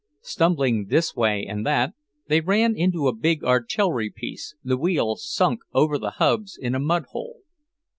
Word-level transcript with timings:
Stumbling 0.23 0.85
this 0.87 1.15
way 1.15 1.45
and 1.45 1.63
that, 1.63 1.93
they 2.27 2.41
ran 2.41 2.75
into 2.75 3.07
a 3.07 3.13
big 3.13 3.43
artillery 3.43 4.09
piece, 4.09 4.55
the 4.63 4.75
wheels 4.75 5.31
sunk 5.31 5.59
over 5.75 5.99
the 5.99 6.15
hubs 6.17 6.57
in 6.59 6.73
a 6.73 6.79
mud 6.79 7.05
hole. 7.11 7.41